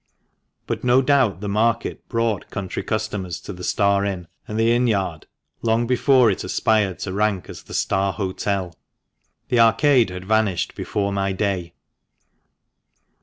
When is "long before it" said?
5.61-6.43